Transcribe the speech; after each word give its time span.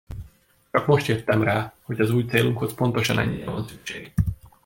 Csak 0.71 0.87
most 0.87 1.07
jöttem 1.07 1.41
rá, 1.43 1.73
hogy 1.81 1.99
az 2.01 2.09
új 2.11 2.23
célunkhoz 2.25 2.73
pontosan 2.73 3.19
ennyire 3.19 3.45
van 3.51 3.67
szükség. 3.67 4.13